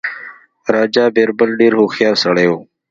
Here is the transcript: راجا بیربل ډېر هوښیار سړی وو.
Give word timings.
راجا 0.73 1.05
بیربل 1.15 1.49
ډېر 1.59 1.73
هوښیار 1.79 2.15
سړی 2.23 2.47
وو. 2.49 2.59